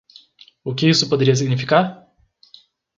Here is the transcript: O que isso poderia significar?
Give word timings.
O 0.63 0.73
que 0.73 0.89
isso 0.89 1.07
poderia 1.07 1.35
significar? 1.35 2.07